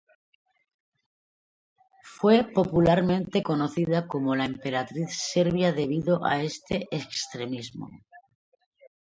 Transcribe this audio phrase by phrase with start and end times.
[2.17, 7.87] Fue popularmente conocida como la emperatriz serbia debido a este extremismo.